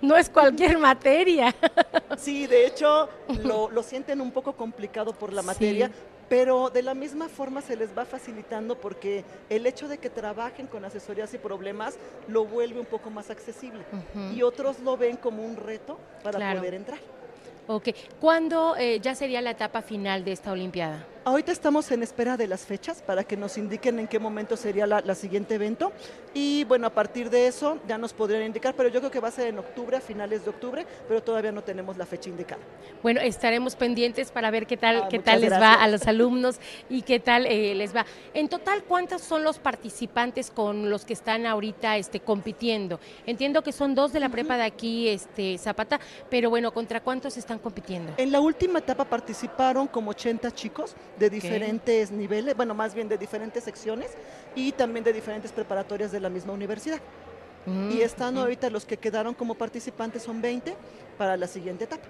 No 0.00 0.16
es 0.16 0.28
cualquier 0.28 0.78
materia. 0.78 1.54
Sí, 2.18 2.46
de 2.46 2.66
hecho 2.66 3.08
lo, 3.44 3.70
lo 3.70 3.82
sienten 3.82 4.20
un 4.20 4.32
poco 4.32 4.54
complicado 4.54 5.12
por 5.12 5.32
la 5.32 5.42
materia, 5.42 5.90
pero 6.32 6.70
de 6.70 6.80
la 6.80 6.94
misma 6.94 7.28
forma 7.28 7.60
se 7.60 7.76
les 7.76 7.90
va 7.90 8.06
facilitando 8.06 8.80
porque 8.80 9.22
el 9.50 9.66
hecho 9.66 9.86
de 9.86 9.98
que 9.98 10.08
trabajen 10.08 10.66
con 10.66 10.82
asesorías 10.82 11.34
y 11.34 11.36
problemas 11.36 11.98
lo 12.26 12.46
vuelve 12.46 12.80
un 12.80 12.86
poco 12.86 13.10
más 13.10 13.28
accesible 13.28 13.84
y 14.34 14.40
otros 14.40 14.80
lo 14.80 14.96
ven 14.96 15.18
como 15.18 15.44
un 15.44 15.56
reto 15.56 15.98
para 16.22 16.56
poder 16.56 16.72
entrar. 16.72 16.98
Ok, 17.66 17.90
¿cuándo 18.18 18.74
eh, 18.78 18.98
ya 19.00 19.14
sería 19.14 19.42
la 19.42 19.50
etapa 19.50 19.82
final 19.82 20.24
de 20.24 20.32
esta 20.32 20.52
Olimpiada? 20.52 21.04
Ahorita 21.24 21.52
estamos 21.52 21.88
en 21.92 22.02
espera 22.02 22.36
de 22.36 22.48
las 22.48 22.66
fechas 22.66 23.00
para 23.00 23.22
que 23.22 23.36
nos 23.36 23.56
indiquen 23.56 24.00
en 24.00 24.08
qué 24.08 24.18
momento 24.18 24.56
sería 24.56 24.88
la, 24.88 25.14
siguiente 25.14 25.54
evento 25.54 25.92
y 26.34 26.64
bueno, 26.64 26.88
a 26.88 26.90
partir 26.90 27.30
de 27.30 27.46
eso 27.46 27.78
ya 27.86 27.96
nos 27.96 28.12
podrían 28.12 28.42
indicar, 28.42 28.74
pero 28.74 28.88
yo 28.88 28.98
creo 28.98 29.10
que 29.12 29.20
va 29.20 29.28
a 29.28 29.30
ser 29.30 29.46
en 29.46 29.58
octubre, 29.60 29.96
a 29.96 30.00
finales 30.00 30.42
de 30.42 30.50
octubre, 30.50 30.84
pero 31.06 31.22
todavía 31.22 31.52
no 31.52 31.62
tenemos 31.62 31.96
la 31.96 32.06
fecha 32.06 32.28
indicada. 32.28 32.60
Bueno, 33.04 33.20
estaremos 33.20 33.76
pendientes 33.76 34.32
para 34.32 34.50
ver 34.50 34.66
qué 34.66 34.76
tal, 34.76 35.02
ah, 35.04 35.08
qué 35.08 35.20
tal 35.20 35.42
les 35.42 35.52
va 35.52 35.74
a 35.74 35.86
los 35.86 36.08
alumnos 36.08 36.58
y 36.90 37.02
qué 37.02 37.20
tal 37.20 37.46
eh, 37.46 37.76
les 37.76 37.94
va. 37.94 38.04
En 38.34 38.48
total, 38.48 38.82
¿cuántos 38.82 39.22
son 39.22 39.44
los 39.44 39.60
participantes 39.60 40.50
con 40.50 40.90
los 40.90 41.04
que 41.04 41.12
están 41.12 41.46
ahorita 41.46 41.98
este, 41.98 42.18
compitiendo? 42.18 42.98
Entiendo 43.26 43.62
que 43.62 43.70
son 43.70 43.94
dos 43.94 44.12
de 44.12 44.18
la 44.18 44.28
prepa 44.28 44.56
de 44.56 44.64
aquí, 44.64 45.08
este, 45.08 45.56
Zapata, 45.58 46.00
pero 46.28 46.50
bueno, 46.50 46.72
¿contra 46.72 47.00
cuántos 47.00 47.36
están 47.36 47.60
compitiendo? 47.60 48.14
En 48.16 48.32
la 48.32 48.40
última 48.40 48.80
etapa 48.80 49.04
participaron 49.04 49.86
como 49.86 50.10
80 50.10 50.50
chicos 50.52 50.96
de 51.18 51.30
diferentes 51.30 52.10
niveles, 52.10 52.56
bueno, 52.56 52.74
más 52.74 52.94
bien 52.94 53.08
de 53.08 53.18
diferentes 53.18 53.64
secciones 53.64 54.10
y 54.54 54.72
también 54.72 55.04
de 55.04 55.12
diferentes 55.12 55.52
preparatorias 55.52 56.10
de 56.12 56.20
la 56.20 56.28
misma 56.28 56.52
universidad. 56.52 57.00
y 57.92 58.00
están 58.00 58.36
ahorita 58.38 58.70
los 58.70 58.84
que 58.84 58.96
quedaron 58.96 59.34
como 59.34 59.54
participantes 59.54 60.24
son 60.24 60.42
20 60.42 60.74
para 61.16 61.36
la 61.36 61.46
siguiente 61.46 61.84
etapa. 61.84 62.08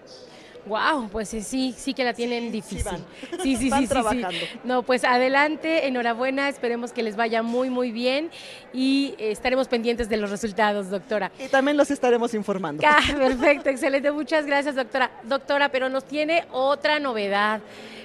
Wow, 0.67 1.09
pues 1.11 1.29
sí, 1.29 1.75
sí 1.77 1.95
que 1.95 2.05
la 2.05 2.15
tienen 2.15 2.53
difícil. 2.53 2.93
Sí, 3.43 3.57
sí, 3.57 3.71
sí, 3.71 3.87
trabajando. 3.89 4.29
No, 4.63 4.83
pues 4.83 5.05
adelante, 5.05 5.89
enhorabuena, 5.89 6.49
esperemos 6.49 6.93
que 6.93 7.03
les 7.03 7.17
vaya 7.17 7.43
muy, 7.43 7.71
muy 7.71 7.91
bien 7.91 8.31
y 8.73 9.15
estaremos 9.19 9.67
pendientes 9.67 10.09
de 10.09 10.17
los 10.17 10.31
resultados, 10.31 10.91
doctora. 10.91 11.33
Y 11.39 11.49
también 11.49 11.77
los 11.77 11.91
estaremos 11.91 12.35
informando. 12.35 12.83
Ah, 12.93 13.01
perfecto, 13.17 13.71
excelente, 13.71 14.13
muchas 14.13 14.45
gracias, 14.45 14.75
doctora. 14.75 15.11
Doctora, 15.25 15.71
pero 15.71 15.89
nos 15.89 16.05
tiene 16.05 16.45
otra 16.53 16.99
novedad 16.99 17.63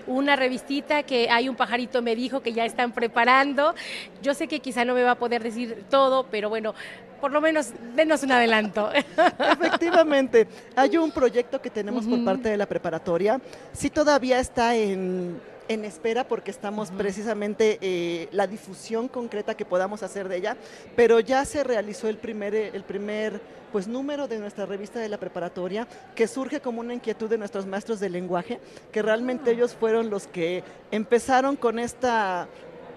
una 0.07 0.37
revistita 0.37 1.03
que 1.03 1.29
hay 1.29 1.49
un 1.49 1.55
pajarito 1.55 2.01
me 2.01 2.15
dijo 2.15 2.41
que 2.41 2.53
ya 2.53 2.65
están 2.65 2.93
preparando. 2.93 3.75
Yo 4.23 4.33
sé 4.33 4.47
que 4.47 4.61
quizá 4.61 4.85
no 4.85 4.93
me 4.95 5.03
va 5.03 5.11
a 5.11 5.15
poder 5.15 5.43
decir 5.43 5.83
todo, 5.89 6.25
pero 6.31 6.49
bueno, 6.49 6.73
por 7.19 7.31
lo 7.31 7.41
menos 7.41 7.71
denos 7.95 8.23
un 8.23 8.31
adelanto. 8.31 8.91
Efectivamente, 9.51 10.47
hay 10.75 10.97
un 10.97 11.11
proyecto 11.11 11.61
que 11.61 11.69
tenemos 11.69 12.05
por 12.05 12.23
parte 12.23 12.49
de 12.49 12.57
la 12.57 12.65
preparatoria. 12.65 13.39
Sí 13.73 13.89
todavía 13.89 14.39
está 14.39 14.75
en 14.75 15.39
en 15.67 15.85
espera 15.85 16.27
porque 16.27 16.51
estamos 16.51 16.91
precisamente 16.91 17.77
eh, 17.81 18.29
la 18.31 18.47
difusión 18.47 19.07
concreta 19.07 19.55
que 19.55 19.65
podamos 19.65 20.03
hacer 20.03 20.29
de 20.29 20.37
ella, 20.37 20.57
pero 20.95 21.19
ya 21.19 21.43
se 21.45 21.63
realizó 21.63 22.07
el 22.07 22.17
primer, 22.17 22.53
el 22.55 22.83
primer 22.83 23.41
pues, 23.71 23.87
número 23.87 24.27
de 24.27 24.39
nuestra 24.39 24.65
revista 24.65 24.99
de 24.99 25.09
la 25.09 25.17
preparatoria 25.17 25.87
que 26.15 26.27
surge 26.27 26.61
como 26.61 26.79
una 26.81 26.93
inquietud 26.93 27.29
de 27.29 27.37
nuestros 27.37 27.65
maestros 27.65 27.99
de 27.99 28.09
lenguaje, 28.09 28.59
que 28.91 29.01
realmente 29.01 29.49
ah. 29.49 29.53
ellos 29.53 29.73
fueron 29.73 30.09
los 30.09 30.27
que 30.27 30.63
empezaron 30.91 31.55
con 31.55 31.79
esta 31.79 32.47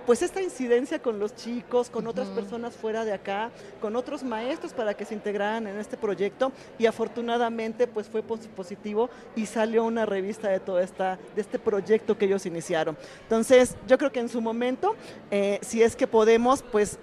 pues 0.06 0.22
esta 0.22 0.40
incidencia 0.40 1.00
con 1.00 1.18
los 1.18 1.34
chicos, 1.34 1.90
con 1.90 2.06
otras 2.06 2.28
personas 2.28 2.74
fuera 2.74 3.04
de 3.04 3.12
acá, 3.12 3.50
con 3.80 3.96
otros 3.96 4.22
maestros 4.22 4.72
para 4.72 4.94
que 4.94 5.04
se 5.04 5.14
integraran 5.14 5.66
en 5.66 5.78
este 5.78 5.96
proyecto 5.96 6.52
y 6.78 6.86
afortunadamente 6.86 7.86
pues 7.86 8.08
fue 8.08 8.22
positivo 8.22 9.10
y 9.36 9.46
salió 9.46 9.84
una 9.84 10.06
revista 10.06 10.48
de 10.48 10.60
todo 10.60 10.80
esta, 10.80 11.18
de 11.34 11.40
este 11.40 11.58
proyecto 11.58 12.16
que 12.16 12.24
ellos 12.24 12.46
iniciaron. 12.46 12.96
Entonces 13.22 13.76
yo 13.86 13.98
creo 13.98 14.12
que 14.12 14.20
en 14.20 14.28
su 14.28 14.40
momento, 14.40 14.96
eh, 15.30 15.58
si 15.62 15.82
es 15.82 15.96
que 15.96 16.06
podemos, 16.06 16.62
pues 16.62 16.98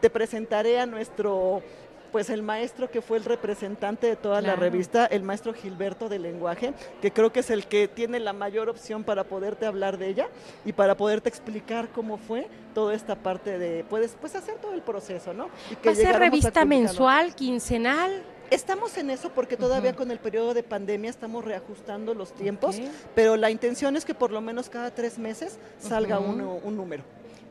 te 0.00 0.10
presentaré 0.10 0.78
a 0.78 0.86
nuestro 0.86 1.62
pues 2.10 2.30
el 2.30 2.42
maestro 2.42 2.90
que 2.90 3.00
fue 3.00 3.18
el 3.18 3.24
representante 3.24 4.06
de 4.06 4.16
toda 4.16 4.40
la 4.40 4.56
revista, 4.56 5.06
el 5.06 5.22
maestro 5.22 5.52
Gilberto 5.52 6.08
de 6.08 6.18
lenguaje, 6.18 6.72
que 7.00 7.12
creo 7.12 7.32
que 7.32 7.40
es 7.40 7.50
el 7.50 7.66
que 7.66 7.88
tiene 7.88 8.20
la 8.20 8.32
mayor 8.32 8.68
opción 8.68 9.04
para 9.04 9.24
poderte 9.24 9.66
hablar 9.66 9.98
de 9.98 10.08
ella 10.08 10.28
y 10.64 10.72
para 10.72 10.96
poderte 10.96 11.28
explicar 11.28 11.88
cómo 11.88 12.18
fue 12.18 12.48
toda 12.74 12.94
esta 12.94 13.16
parte 13.16 13.58
de, 13.58 13.84
puedes 13.84 14.16
pues 14.20 14.34
hacer 14.34 14.56
todo 14.56 14.72
el 14.72 14.82
proceso, 14.82 15.34
¿no? 15.34 15.48
Y 15.70 15.76
que 15.76 15.88
¿Va 15.88 15.92
a 15.92 15.96
ser 15.96 16.18
revista 16.18 16.64
mensual, 16.64 17.34
quincenal? 17.34 18.22
Estamos 18.50 18.96
en 18.96 19.10
eso 19.10 19.30
porque 19.30 19.58
todavía 19.58 19.94
con 19.94 20.10
el 20.10 20.18
periodo 20.18 20.54
de 20.54 20.62
pandemia 20.62 21.10
estamos 21.10 21.44
reajustando 21.44 22.14
los 22.14 22.32
tiempos, 22.32 22.80
pero 23.14 23.36
la 23.36 23.50
intención 23.50 23.94
es 23.96 24.06
que 24.06 24.14
por 24.14 24.30
lo 24.30 24.40
menos 24.40 24.70
cada 24.70 24.90
tres 24.90 25.18
meses 25.18 25.58
salga 25.78 26.18
un 26.18 26.76
número. 26.76 27.04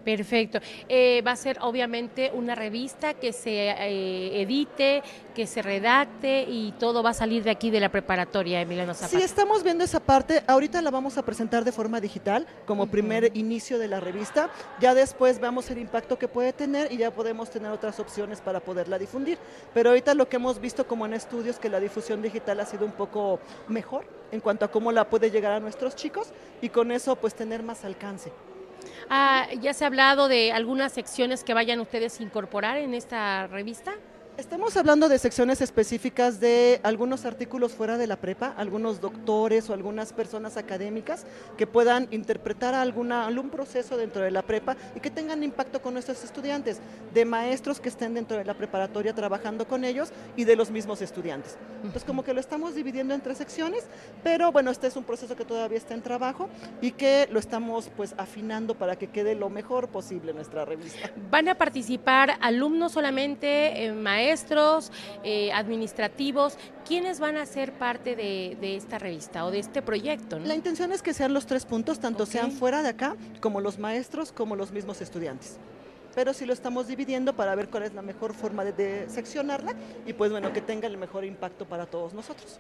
Perfecto. 0.08 0.60
Eh, 0.88 1.22
va 1.22 1.32
a 1.32 1.36
ser 1.36 1.58
obviamente 1.60 2.32
una 2.34 2.56
revista 2.56 3.14
que 3.16 3.34
se 3.34 3.72
eh, 3.72 4.42
edite, 4.42 5.04
que 5.36 5.46
se 5.46 5.62
redacte 5.62 6.46
y 6.48 6.72
todo 6.80 7.04
va 7.04 7.10
a 7.10 7.14
salir 7.14 7.44
de 7.44 7.52
aquí 7.52 7.72
de 7.72 7.82
la 7.82 7.90
preparatoria, 7.90 8.62
Emiliano 8.62 8.94
Zapata. 8.94 9.18
Sí, 9.18 9.22
estamos 9.22 9.64
viendo 9.64 9.84
esa 9.84 10.00
parte. 10.00 10.44
Ahorita 10.48 10.82
la 10.82 10.92
vamos 10.92 11.18
a 11.18 11.26
presentar 11.26 11.66
de 11.66 11.74
forma 11.74 12.00
digital 12.00 12.48
como 12.66 12.88
primer 12.88 13.36
inicio 13.36 13.80
de 13.80 13.90
la 13.90 14.00
revista. 14.00 14.50
Ya 14.80 14.96
después 14.96 15.42
vemos 15.42 15.70
el 15.72 15.78
impacto 15.78 16.18
que 16.18 16.30
puede 16.30 16.54
tener 16.54 16.90
y 16.90 16.96
ya 16.96 17.12
podemos 17.12 17.50
tener 17.50 17.70
otras 17.70 18.00
opciones 18.00 18.40
para 18.40 18.62
poderla 18.62 18.98
difundir. 18.98 19.38
Pero 19.74 19.90
ahorita 19.90 20.14
lo 20.14 20.30
que 20.30 20.38
hemos 20.38 20.62
visto 20.62 20.88
como 20.88 21.06
en 21.06 21.16
estudios 21.16 21.60
que 21.60 21.68
la 21.68 21.82
difusión 21.82 22.22
digital 22.22 22.62
ha 22.62 22.66
sido 22.66 22.86
un 22.86 22.94
poco 22.94 23.42
mejor 23.68 24.06
en 24.32 24.40
cuanto 24.40 24.64
a 24.64 24.72
cómo 24.72 24.94
la 24.94 25.10
puede 25.10 25.32
llegar 25.32 25.52
a 25.52 25.60
nuestros 25.60 25.98
chicos 25.98 26.30
y 26.62 26.70
con 26.70 26.94
eso 26.94 27.18
pues 27.18 27.36
tener 27.36 27.62
más 27.62 27.84
alcance. 27.84 28.32
Ah, 29.10 29.48
¿Ya 29.62 29.74
se 29.74 29.84
ha 29.84 29.88
hablado 29.88 30.28
de 30.28 30.52
algunas 30.52 30.92
secciones 30.92 31.44
que 31.44 31.54
vayan 31.54 31.80
ustedes 31.80 32.20
a 32.20 32.24
incorporar 32.24 32.78
en 32.78 32.94
esta 32.94 33.48
revista? 33.48 33.94
Estamos 34.38 34.78
hablando 34.78 35.10
de 35.10 35.18
secciones 35.18 35.62
específicas 35.62 36.40
de 36.40 36.80
algunos 36.84 37.26
artículos 37.26 37.72
fuera 37.72 37.98
de 37.98 38.06
la 38.06 38.18
prepa, 38.18 38.54
algunos 38.56 39.02
doctores 39.02 39.68
o 39.68 39.74
algunas 39.74 40.14
personas 40.14 40.58
académicas 40.58 41.26
que 41.58 41.66
puedan 41.66 42.08
interpretar 42.12 42.76
alguna, 42.76 43.26
algún 43.26 43.50
proceso 43.50 43.98
dentro 43.98 44.22
de 44.22 44.30
la 44.30 44.44
prepa 44.44 44.78
y 44.96 45.00
que 45.00 45.10
tengan 45.10 45.42
impacto 45.42 45.82
con 45.82 45.94
nuestros 45.94 46.24
estudiantes, 46.24 46.80
de 47.16 47.26
maestros 47.26 47.80
que 47.80 47.90
estén 47.90 48.14
dentro 48.14 48.38
de 48.38 48.46
la 48.46 48.54
preparatoria 48.54 49.16
trabajando 49.16 49.68
con 49.68 49.84
ellos 49.84 50.10
y 50.36 50.44
de 50.44 50.56
los 50.56 50.70
mismos 50.70 51.02
estudiantes. 51.02 51.58
Entonces 51.78 52.04
como 52.04 52.24
que 52.24 52.36
lo 52.36 52.40
estamos 52.40 52.76
dividiendo 52.76 53.16
en 53.16 53.22
tres 53.22 53.40
secciones, 53.40 53.86
pero 54.24 54.52
bueno, 54.52 54.70
este 54.70 54.86
es 54.86 54.96
un 54.96 55.04
proceso 55.04 55.36
que 55.36 55.46
todavía 55.46 55.80
está 55.80 55.96
en 55.96 56.04
trabajo 56.04 56.48
y 56.80 56.92
que 56.92 57.28
lo 57.32 57.40
estamos 57.40 57.90
pues 57.98 58.14
afinando 58.20 58.76
para 58.76 58.98
que 58.98 59.08
quede 59.08 59.34
lo 59.34 59.50
mejor 59.50 59.88
posible 59.88 60.32
nuestra 60.32 60.64
revista. 60.64 61.10
¿Van 61.32 61.48
a 61.48 61.56
participar 61.56 62.38
alumnos 62.40 62.92
solamente, 62.92 63.84
eh, 63.84 63.92
maestros? 63.94 64.27
Maestros, 64.28 64.92
eh, 65.24 65.52
administrativos, 65.54 66.58
¿quiénes 66.86 67.20
van 67.20 67.38
a 67.38 67.46
ser 67.46 67.72
parte 67.72 68.16
de, 68.16 68.76
esta 68.76 69.00
revista 69.00 69.46
o 69.46 69.52
de 69.52 69.60
este 69.60 69.82
proyecto? 69.82 70.38
La 70.40 70.56
intención 70.56 70.92
es 70.92 71.02
que 71.02 71.14
sean 71.14 71.34
los 71.34 71.46
tres 71.46 71.66
puntos, 71.66 72.00
tanto 72.00 72.26
sean 72.26 72.52
fuera 72.52 72.84
de 72.84 72.90
acá 72.90 73.16
como 73.40 73.62
los 73.62 73.80
maestros 73.80 74.32
como 74.32 74.56
los 74.56 74.72
mismos 74.72 75.02
estudiantes 75.02 75.60
pero 76.18 76.34
sí 76.34 76.48
lo 76.48 76.54
estamos 76.54 76.88
dividiendo 76.88 77.34
para 77.34 77.54
ver 77.54 77.70
cuál 77.70 77.84
es 77.84 77.94
la 77.94 78.02
mejor 78.02 78.34
forma 78.34 78.66
de, 78.66 79.08
seccionarla 79.08 79.76
y 80.04 80.14
pues 80.14 80.32
bueno, 80.32 80.52
que 80.52 80.62
tenga 80.62 80.88
el 80.88 80.98
mejor 80.98 81.24
impacto 81.24 81.66
para 81.66 81.86
todos 81.86 82.16
nosotros. 82.16 82.60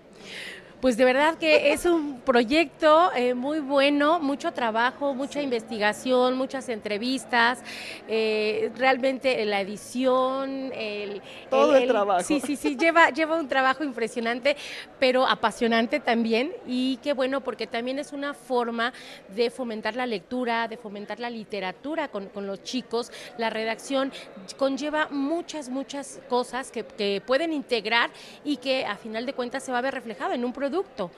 Pues 0.79 0.95
de 0.95 1.05
verdad 1.05 1.39
que 1.39 1.73
es 1.73 1.85
un 1.85 2.21
proyecto 2.21 3.11
eh, 3.15 3.33
muy 3.33 3.59
bueno, 3.59 4.19
mucho 4.19 4.51
trabajo, 4.51 5.15
mucha 5.15 5.41
investigación, 5.41 6.37
muchas 6.37 6.69
entrevistas, 6.69 7.63
eh, 8.07 8.71
realmente 8.77 9.43
la 9.45 9.61
edición, 9.61 10.71
el, 10.75 11.23
todo 11.49 11.75
el, 11.75 11.87
trabajo. 11.87 12.21
Sí, 12.21 12.39
sí, 12.39 12.55
sí, 12.55 12.77
lleva, 12.77 13.09
lleva 13.09 13.39
un 13.39 13.47
trabajo 13.47 13.83
impresionante, 13.83 14.55
pero 14.99 15.25
apasionante 15.25 15.99
también 15.99 16.53
y 16.67 16.97
qué 16.97 17.13
bueno 17.13 17.41
porque 17.41 17.65
también 17.65 17.97
es 17.97 18.13
una 18.13 18.35
forma 18.35 18.93
de 19.35 19.49
fomentar 19.49 19.95
la 19.95 20.05
lectura, 20.05 20.67
de 20.67 20.77
fomentar 20.77 21.19
la 21.19 21.31
literatura 21.31 22.09
con, 22.09 22.27
con 22.27 22.45
los 22.45 22.61
chicos, 22.61 23.11
la 23.39 23.46
la 23.47 23.49
redacción 23.49 24.11
conlleva 24.57 25.07
muchas, 25.09 25.69
muchas 25.69 26.19
cosas 26.27 26.69
que, 26.69 26.83
pueden 27.25 27.53
integrar 27.53 28.09
y 28.43 28.57
que 28.57 28.85
a 28.85 28.97
final 28.97 29.25
de 29.25 29.33
cuentas 29.33 29.63
se 29.63 29.71
va 29.71 29.77
a 29.77 29.81
ver 29.81 29.93
reflejado 29.93 30.33
en 30.33 30.43
un 30.43 30.51
producto. 30.51 31.11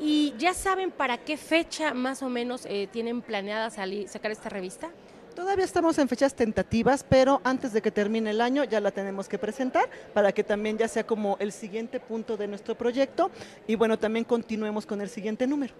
¿Y 0.00 0.34
ya 0.36 0.52
saben 0.52 0.90
para 0.90 1.18
qué 1.18 1.36
fecha 1.36 1.94
más 1.94 2.22
o 2.22 2.28
menos 2.28 2.66
eh, 2.66 2.88
tienen 2.90 3.22
planeada 3.22 3.70
salir, 3.70 4.08
sacar 4.08 4.32
esta 4.32 4.48
revista? 4.48 4.90
Todavía 5.34 5.64
estamos 5.64 5.98
en 5.98 6.08
fechas 6.08 6.34
tentativas, 6.34 7.04
pero 7.08 7.40
antes 7.42 7.72
de 7.72 7.82
que 7.82 7.90
termine 7.90 8.30
el 8.30 8.40
año 8.40 8.62
ya 8.62 8.80
la 8.80 8.92
tenemos 8.92 9.28
que 9.28 9.36
presentar 9.36 9.88
para 10.12 10.30
que 10.30 10.44
también 10.44 10.78
ya 10.78 10.86
sea 10.86 11.04
como 11.04 11.36
el 11.40 11.50
siguiente 11.50 11.98
punto 11.98 12.36
de 12.36 12.46
nuestro 12.46 12.76
proyecto 12.76 13.32
y 13.66 13.74
bueno, 13.74 13.98
también 13.98 14.24
continuemos 14.24 14.86
con 14.86 15.00
el 15.00 15.08
siguiente 15.08 15.46
número. 15.48 15.74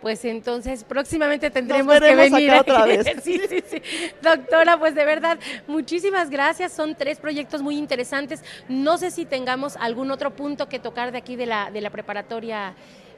Pues 0.00 0.24
entonces 0.24 0.84
próximamente 0.84 1.50
tendremos 1.50 1.98
que 2.00 2.14
venir 2.14 2.52
otra 2.54 2.86
vez. 2.86 3.06
sí, 3.22 3.38
sí, 3.48 3.62
sí. 3.66 3.82
Doctora, 4.22 4.78
pues 4.78 4.94
de 4.94 5.04
verdad, 5.04 5.38
muchísimas 5.66 6.30
gracias. 6.30 6.72
Son 6.72 6.94
tres 6.94 7.18
proyectos 7.18 7.60
muy 7.62 7.76
interesantes. 7.76 8.42
No 8.68 8.96
sé 8.96 9.10
si 9.10 9.26
tengamos 9.26 9.76
algún 9.76 10.10
otro 10.10 10.34
punto 10.34 10.68
que 10.68 10.78
tocar 10.78 11.12
de 11.12 11.18
aquí 11.18 11.36
de 11.36 11.46
la, 11.46 11.70
de 11.70 11.80
la 11.80 11.90
preparatoria 11.90 12.74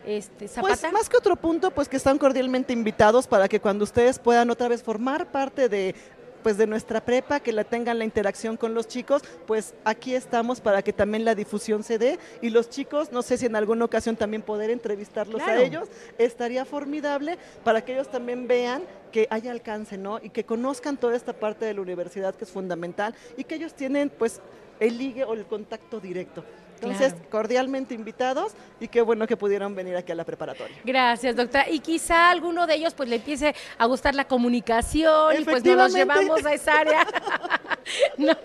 este, 0.07 0.49
Pues 0.61 0.83
más 0.93 1.09
que 1.09 1.17
otro 1.17 1.37
punto, 1.37 1.71
pues 1.71 1.89
que 1.89 1.97
están 1.97 2.19
cordialmente 2.19 2.73
invitados 2.73 3.27
para 3.27 3.49
que 3.49 3.61
cuando 3.61 3.85
ustedes 3.85 4.19
puedan 4.19 4.51
otra 4.51 4.69
vez 4.69 4.83
formar 4.83 5.31
parte 5.31 5.69
de 5.69 5.95
pues 6.43 6.57
de 6.57 6.67
nuestra 6.67 7.01
prepa, 7.01 7.41
que 7.41 7.53
la 7.53 7.65
tengan 7.65 7.99
la 7.99 8.05
interacción 8.05 8.57
con 8.57 8.75
los 8.75 8.87
chicos, 8.87 9.23
pues 9.47 9.75
aquí 9.85 10.15
estamos 10.15 10.61
para 10.61 10.83
que 10.83 10.93
también 10.93 11.25
la 11.25 11.35
difusión 11.35 11.83
se 11.83 11.99
dé. 11.99 12.19
Y 12.41 12.51
los 12.51 12.71
chicos, 12.71 13.13
no 13.13 13.23
sé 13.23 13.39
si 13.39 13.47
en 13.47 13.57
alguna 13.57 13.85
ocasión 13.85 14.17
también 14.17 14.43
poder 14.43 14.71
entrevistarlos 14.71 15.43
a 15.43 15.61
ellos, 15.61 15.89
estaría 16.17 16.65
formidable 16.65 17.39
para 17.65 17.85
que 17.85 17.95
ellos 17.95 18.11
también 18.11 18.47
vean 18.47 18.83
que 19.11 19.27
haya 19.31 19.51
alcance, 19.51 19.99
¿no? 19.99 20.19
Y 20.23 20.31
que 20.31 20.45
conozcan 20.45 20.97
toda 20.97 21.17
esta 21.17 21.33
parte 21.33 21.65
de 21.65 21.75
la 21.75 21.81
universidad 21.81 22.35
que 22.35 22.45
es 22.45 22.51
fundamental 22.51 23.15
y 23.37 23.45
que 23.45 23.57
ellos 23.57 23.75
tienen 23.75 24.11
pues 24.11 24.41
el 24.81 24.99
ligue 24.99 25.25
o 25.25 25.35
el 25.35 25.47
contacto 25.47 26.01
directo. 26.01 26.45
Entonces, 26.81 27.15
cordialmente 27.29 27.95
invitados 27.95 28.53
y 28.79 28.87
qué 28.87 29.03
bueno 29.03 29.27
que 29.27 29.37
pudieron 29.37 29.75
venir 29.75 29.97
aquí 29.97 30.13
a 30.13 30.15
la 30.15 30.25
preparatoria. 30.25 30.77
Gracias, 30.85 31.35
doctora. 31.35 31.69
Y 31.69 31.81
quizá 31.81 32.31
alguno 32.31 32.67
de 32.67 32.75
ellos 32.75 32.95
pues 32.95 33.09
le 33.09 33.17
empiece 33.17 33.55
a 33.77 33.87
gustar 33.87 34.15
la 34.15 34.27
comunicación 34.27 35.41
y 35.41 35.45
pues 35.45 35.65
no 35.65 35.75
nos 35.75 35.93
llevamos 35.93 36.45
a 36.47 36.55
esa 36.55 36.79
área. 36.79 37.07
no, 38.19 38.37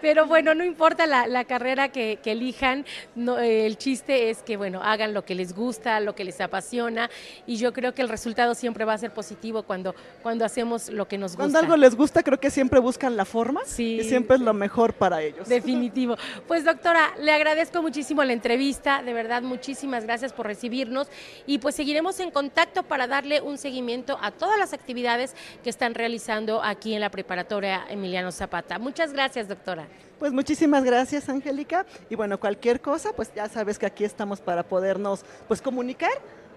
pero 0.00 0.26
bueno, 0.26 0.54
no 0.54 0.64
importa 0.64 1.06
la, 1.06 1.26
la 1.26 1.44
carrera 1.44 1.90
que, 1.90 2.18
que 2.22 2.32
elijan, 2.32 2.84
no, 3.14 3.38
eh, 3.38 3.66
el 3.66 3.76
chiste 3.76 4.30
es 4.30 4.42
que, 4.42 4.56
bueno, 4.56 4.82
hagan 4.82 5.14
lo 5.14 5.24
que 5.24 5.34
les 5.34 5.54
gusta, 5.54 6.00
lo 6.00 6.14
que 6.14 6.24
les 6.24 6.40
apasiona, 6.40 7.10
y 7.46 7.56
yo 7.56 7.72
creo 7.72 7.94
que 7.94 8.02
el 8.02 8.08
resultado 8.08 8.54
siempre 8.54 8.84
va 8.84 8.94
a 8.94 8.98
ser 8.98 9.12
positivo 9.12 9.62
cuando, 9.62 9.94
cuando 10.22 10.44
hacemos 10.44 10.88
lo 10.88 11.06
que 11.06 11.18
nos 11.18 11.32
gusta. 11.32 11.42
Cuando 11.42 11.58
algo 11.58 11.76
les 11.76 11.94
gusta, 11.94 12.22
creo 12.22 12.38
que 12.38 12.50
siempre 12.50 12.80
buscan 12.80 13.16
la 13.16 13.24
forma 13.24 13.60
Sí, 13.64 13.98
y 14.00 14.04
siempre 14.04 14.36
es 14.36 14.42
lo 14.42 14.54
mejor 14.54 14.94
para 14.94 15.22
ellos. 15.22 15.48
Definitivo. 15.48 16.16
Pues 16.46 16.64
doctora, 16.64 17.12
le 17.20 17.32
agradezco 17.32 17.82
muchísimo 17.82 18.24
la 18.24 18.32
entrevista, 18.32 19.02
de 19.02 19.12
verdad 19.12 19.42
muchísimas 19.42 20.04
gracias 20.04 20.32
por 20.32 20.46
recibirnos 20.46 21.08
y 21.46 21.58
pues 21.58 21.74
seguiremos 21.74 22.20
en 22.20 22.30
contacto 22.30 22.82
para 22.82 23.06
darle 23.06 23.40
un 23.40 23.58
seguimiento 23.58 24.18
a 24.20 24.30
todas 24.30 24.58
las 24.58 24.72
actividades 24.72 25.34
que 25.62 25.70
están 25.70 25.94
realizando 25.94 26.62
aquí 26.62 26.94
en 26.94 27.00
la 27.00 27.10
preparatoria 27.10 27.84
Emiliano 27.88 28.32
Zapata. 28.32 28.78
Muchas 28.80 29.12
gracias, 29.12 29.46
doctora. 29.46 29.86
Pues 30.18 30.32
muchísimas 30.32 30.84
gracias, 30.84 31.28
Angélica. 31.28 31.86
Y 32.08 32.14
bueno, 32.14 32.40
cualquier 32.40 32.80
cosa, 32.80 33.12
pues 33.12 33.32
ya 33.34 33.48
sabes 33.48 33.78
que 33.78 33.86
aquí 33.86 34.04
estamos 34.04 34.40
para 34.40 34.62
podernos 34.62 35.24
pues 35.46 35.62
comunicar 35.62 36.12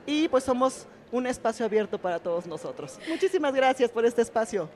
y 0.06 0.28
pues 0.28 0.44
somos 0.44 0.88
un 1.12 1.28
espacio 1.28 1.66
abierto 1.66 2.00
para 2.00 2.20
todos 2.20 2.48
nosotros. 2.48 3.00
Muchísimas 3.08 3.54
gracias 3.54 3.92
por 3.92 4.06
este 4.06 4.22
espacio. 4.22 4.70